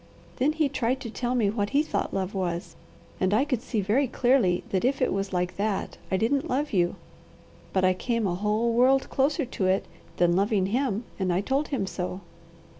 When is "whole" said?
8.33-8.73